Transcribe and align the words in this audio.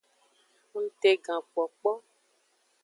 Ngtegankpokpo. 0.81 1.91